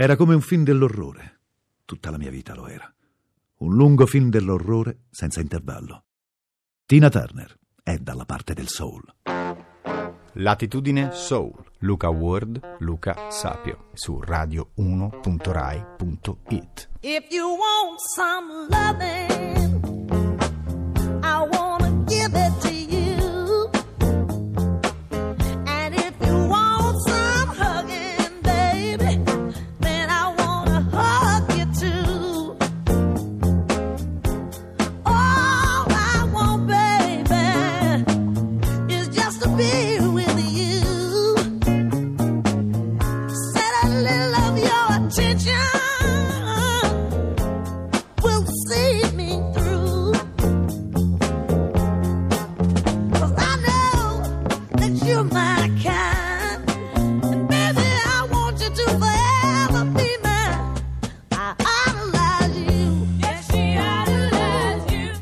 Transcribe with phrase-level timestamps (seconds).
[0.00, 1.40] Era come un film dell'orrore.
[1.84, 2.88] Tutta la mia vita lo era.
[3.56, 6.04] Un lungo film dell'orrore senza intervallo.
[6.86, 9.02] Tina Turner è dalla parte del soul.
[10.34, 16.88] Latitudine Soul, Luca Ward, Luca Sapio, su radio1.rai.it.
[17.00, 19.57] If you want some loving,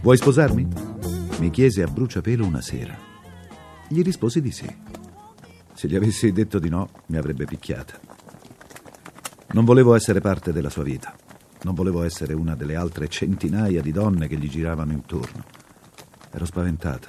[0.06, 0.68] Vuoi sposarmi?
[1.40, 2.96] Mi chiese a bruciapelo una sera.
[3.88, 4.72] Gli risposi di sì.
[5.74, 7.98] Se gli avessi detto di no, mi avrebbe picchiata.
[9.48, 11.12] Non volevo essere parte della sua vita.
[11.62, 15.44] Non volevo essere una delle altre centinaia di donne che gli giravano intorno.
[16.30, 17.08] Ero spaventata.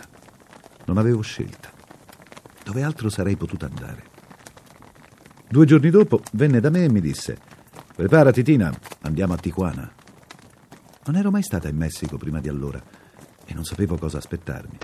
[0.85, 1.71] Non avevo scelta.
[2.63, 4.05] Dove altro sarei potuta andare?
[5.47, 7.37] Due giorni dopo venne da me e mi disse:
[7.95, 9.96] Preparati, Tina, andiamo a Tijuana.
[11.07, 12.83] Non ero mai stata in Messico prima di allora
[13.45, 14.77] e non sapevo cosa aspettarmi.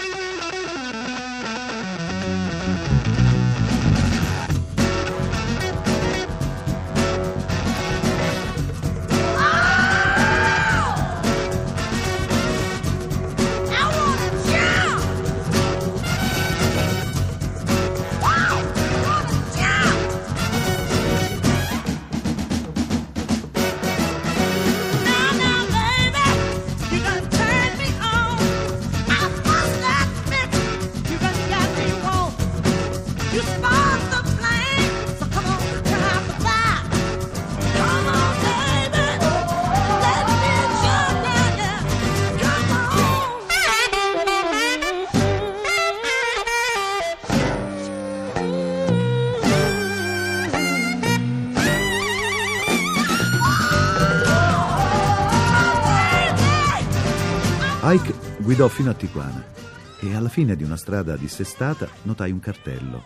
[57.86, 59.44] Ike guidò fino a Tijuana
[59.99, 63.04] e alla fine di una strada dissestata notai un cartello.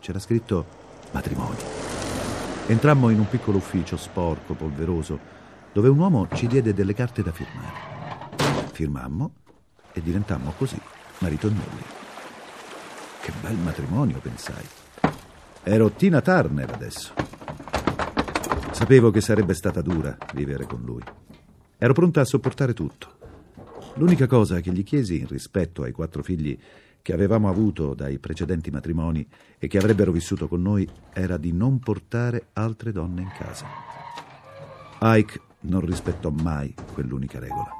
[0.00, 0.66] C'era scritto
[1.12, 1.62] matrimonio.
[2.66, 5.16] Entrammo in un piccolo ufficio sporco, polveroso,
[5.72, 8.34] dove un uomo ci diede delle carte da firmare.
[8.72, 9.30] Firmammo
[9.92, 10.80] e diventammo così,
[11.18, 11.94] marito e moglie.
[13.20, 14.66] Che bel matrimonio, pensai.
[15.62, 17.12] Ero Tina Turner adesso.
[18.72, 21.02] Sapevo che sarebbe stata dura vivere con lui.
[21.78, 23.15] Ero pronta a sopportare tutto.
[23.98, 26.58] L'unica cosa che gli chiesi in rispetto ai quattro figli
[27.00, 29.26] che avevamo avuto dai precedenti matrimoni
[29.58, 33.66] e che avrebbero vissuto con noi era di non portare altre donne in casa.
[35.00, 37.70] Ike non rispettò mai quell'unica regola.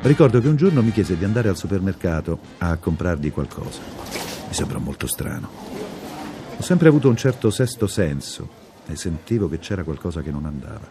[0.00, 3.80] Ricordo che un giorno mi chiese di andare al supermercato a comprargli qualcosa.
[4.46, 5.50] Mi sembrò molto strano.
[6.56, 8.48] Ho sempre avuto un certo sesto senso
[8.86, 10.86] e sentivo che c'era qualcosa che non andava.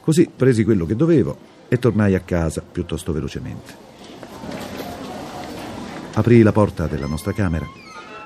[0.00, 1.36] Così presi quello che dovevo
[1.68, 3.86] e tornai a casa piuttosto velocemente.
[6.14, 7.66] Aprì la porta della nostra camera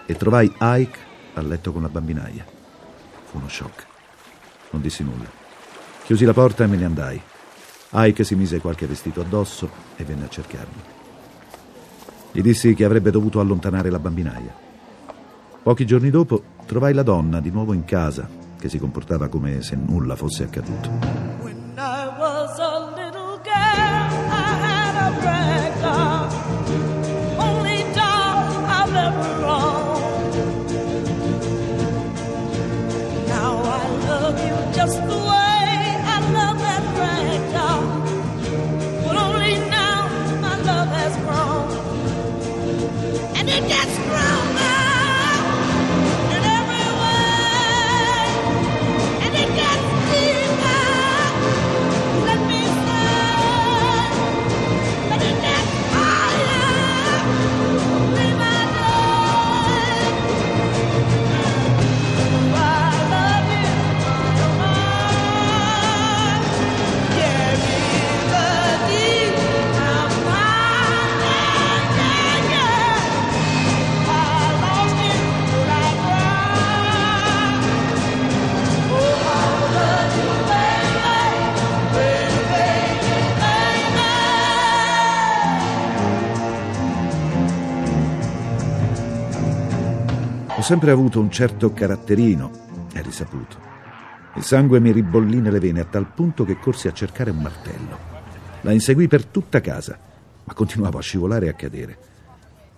[0.06, 0.98] e trovai Ike
[1.34, 2.44] a letto con la bambinaia.
[3.24, 3.86] Fu uno shock.
[4.70, 5.30] Non dissi nulla.
[6.04, 7.22] Chiusi la porta e me ne andai.
[7.94, 10.80] Ike si mise qualche vestito addosso e venne a cercarmi.
[12.32, 14.54] Gli dissi che avrebbe dovuto allontanare la bambinaia.
[15.62, 18.26] Pochi giorni dopo trovai la donna di nuovo in casa,
[18.58, 21.31] che si comportava come se nulla fosse accaduto.
[90.62, 92.50] Ho sempre avuto un certo caratterino,
[92.92, 93.56] è risaputo.
[94.36, 97.98] Il sangue mi ribollì nelle vene a tal punto che corsi a cercare un martello.
[98.60, 99.98] La inseguì per tutta casa,
[100.44, 101.98] ma continuavo a scivolare e a cadere.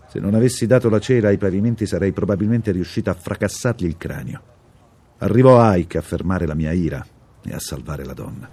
[0.08, 4.42] Se non avessi dato la cera ai pavimenti sarei probabilmente riuscita a fracassargli il cranio.
[5.18, 7.04] Arrivò Ike a fermare la mia ira
[7.42, 8.48] e a salvare la donna.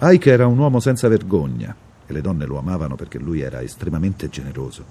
[0.00, 1.74] Ike era un uomo senza vergogna
[2.06, 4.84] e le donne lo amavano perché lui era estremamente generoso.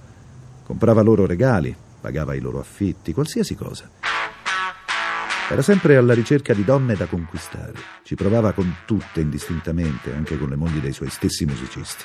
[0.64, 3.90] Comprava loro regali, pagava i loro affitti, qualsiasi cosa.
[5.50, 7.76] Era sempre alla ricerca di donne da conquistare.
[8.04, 12.04] Ci provava con tutte indistintamente, anche con le mogli dei suoi stessi musicisti.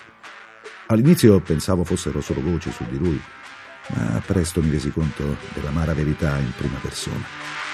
[0.86, 3.20] All'inizio pensavo fossero solo voci su di lui,
[3.88, 7.66] ma presto mi resi conto dell'amara verità in prima persona.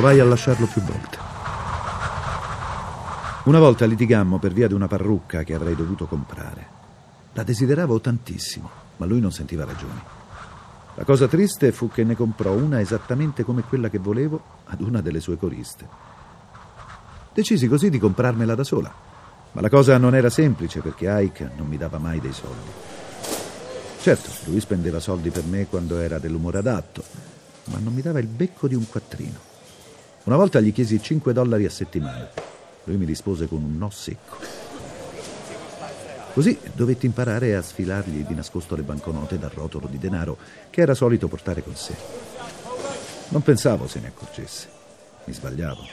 [0.00, 1.18] Provai a lasciarlo più volte.
[3.44, 6.66] Una volta litigammo per via di una parrucca che avrei dovuto comprare.
[7.34, 10.00] La desideravo tantissimo, ma lui non sentiva ragioni.
[10.94, 15.02] La cosa triste fu che ne comprò una esattamente come quella che volevo ad una
[15.02, 15.86] delle sue coriste.
[17.34, 18.90] Decisi così di comprarmela da sola,
[19.52, 22.70] ma la cosa non era semplice perché Ike non mi dava mai dei soldi.
[24.00, 27.04] Certo, lui spendeva soldi per me quando era dell'umore adatto,
[27.64, 29.49] ma non mi dava il becco di un quattrino.
[30.22, 32.28] Una volta gli chiesi 5 dollari a settimana.
[32.84, 34.36] Lui mi rispose con un no secco.
[36.34, 40.36] Così dovetti imparare a sfilargli di nascosto le banconote dal rotolo di denaro
[40.68, 41.94] che era solito portare con sé.
[43.28, 44.68] Non pensavo se ne accorgesse.
[45.24, 45.86] Mi sbagliavo.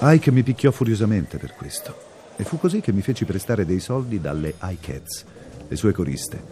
[0.00, 1.96] Ike mi picchiò furiosamente per questo.
[2.36, 5.24] E fu così che mi feci prestare dei soldi dalle iCats,
[5.66, 6.42] le sue coriste,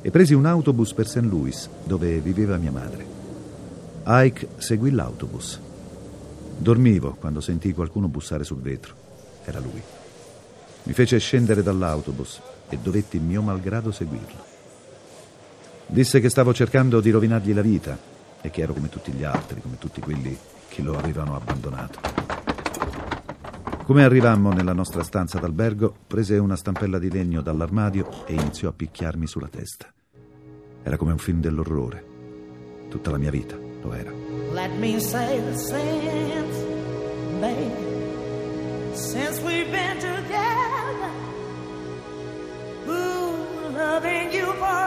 [0.00, 1.16] e presi un autobus per St.
[1.16, 3.04] Louis, dove viveva mia madre.
[4.06, 5.60] Ike seguì l'autobus.
[6.62, 8.94] Dormivo quando sentii qualcuno bussare sul vetro.
[9.44, 9.82] Era lui.
[10.84, 14.50] Mi fece scendere dall'autobus e dovetti mio malgrado seguirlo.
[15.88, 17.98] Disse che stavo cercando di rovinargli la vita
[18.40, 20.38] e che ero come tutti gli altri, come tutti quelli
[20.68, 21.98] che lo avevano abbandonato.
[23.84, 28.72] Come arrivammo nella nostra stanza d'albergo, prese una stampella di legno dall'armadio e iniziò a
[28.72, 29.92] picchiarmi sulla testa.
[30.84, 32.04] Era come un film dell'orrore.
[32.88, 34.12] Tutta la mia vita lo era.
[34.52, 36.56] Let me say the since,
[37.40, 41.10] baby, since we've been together,
[42.88, 43.36] ooh,
[43.74, 44.81] loving you forever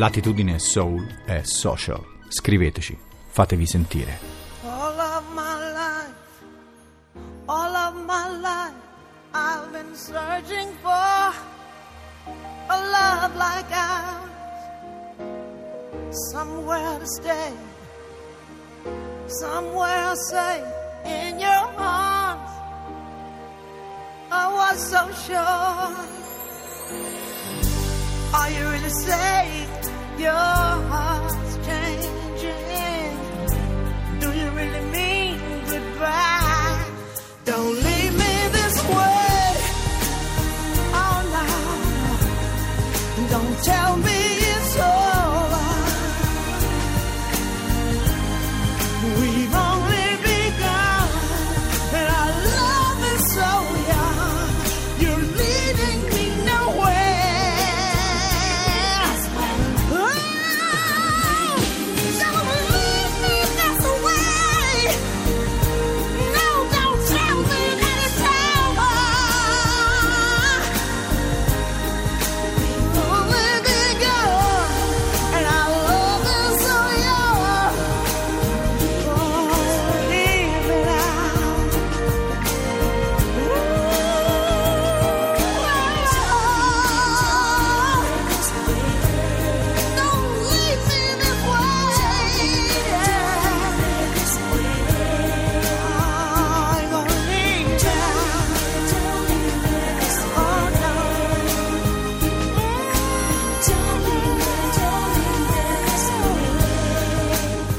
[0.00, 2.02] Latitudine Soul è social.
[2.26, 4.18] Scriveteci, fatevi sentire.
[4.64, 6.14] All of my life,
[7.44, 8.72] all of my life,
[9.34, 11.34] I've been searching for
[12.70, 14.30] a love like ours,
[16.32, 17.52] somewhere to stay,
[19.26, 20.64] somewhere safe
[21.04, 22.50] in your arms.
[24.30, 25.94] I was so sure.
[28.32, 29.39] Are you really safe?
[30.20, 30.69] Your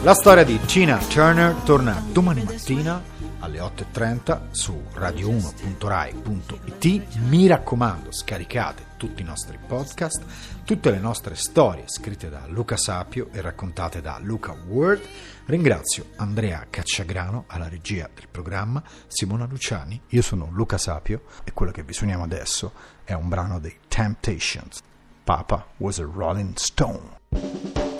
[0.04, 3.04] La storia di Tina Turner torna domani mattina
[3.38, 7.18] alle 8.30 su radio1.rai.it.
[7.28, 10.24] Mi raccomando, scaricate tutti i nostri podcast,
[10.66, 15.08] tutte le nostre storie scritte da Luca Sapio e raccontate da Luca Word.
[15.46, 20.02] Ringrazio Andrea Cacciagrano alla regia del programma, Simona Luciani.
[20.08, 22.72] Io sono Luca Sapio e quello che vi suoniamo adesso
[23.04, 24.82] è un brano dei Temptations.
[25.24, 27.91] Papa was a Rolling Stone.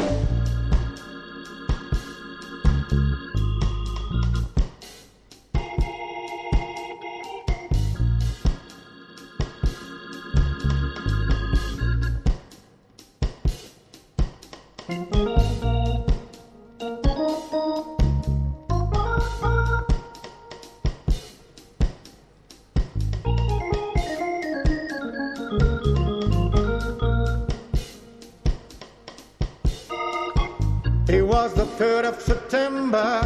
[31.82, 33.22] It was the 3rd of September,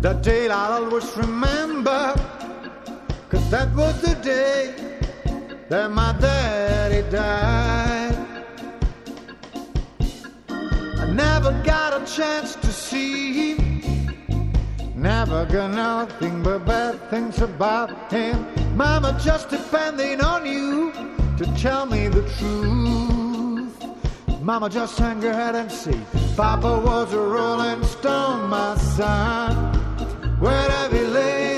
[0.00, 2.14] the day I'll always remember,
[3.28, 4.74] cause that was the day
[5.68, 8.16] that my daddy died.
[10.48, 14.52] I never got a chance to see him,
[14.94, 18.46] never got nothing but bad things about him.
[18.74, 20.92] Mama just depending on you
[21.36, 23.15] to tell me the truth.
[24.46, 26.00] Mama, just hang your head and see.
[26.36, 29.74] Papa was a rolling stone, my son.
[30.38, 31.55] Wherever he laid